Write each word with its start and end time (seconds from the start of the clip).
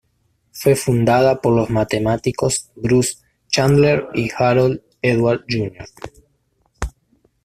Fue 0.51 0.75
fundada 0.75 1.39
por 1.41 1.55
los 1.55 1.69
matemáticos 1.69 2.71
Bruce 2.75 3.19
Chandler 3.49 4.07
y 4.15 4.31
Harold 4.35 4.81
Edwards 4.99 5.45
Jr. 5.47 5.85